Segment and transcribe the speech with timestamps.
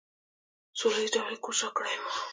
[0.71, 2.11] په سوله ایز ډول یې کوچ راکړی وي.